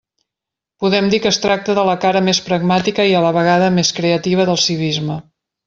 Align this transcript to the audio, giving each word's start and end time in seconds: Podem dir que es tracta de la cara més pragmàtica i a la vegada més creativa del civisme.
Podem 0.83 1.09
dir 1.13 1.19
que 1.25 1.29
es 1.33 1.39
tracta 1.43 1.75
de 1.79 1.83
la 1.89 1.95
cara 2.07 2.23
més 2.29 2.41
pragmàtica 2.47 3.07
i 3.11 3.15
a 3.19 3.23
la 3.27 3.35
vegada 3.39 3.71
més 3.79 3.95
creativa 4.01 4.51
del 4.51 4.61
civisme. 4.67 5.23